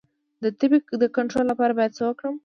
[0.43, 2.35] د تبې د کنټرول لپاره باید څه وکړم؟